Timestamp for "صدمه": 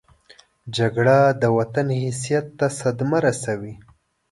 2.79-3.17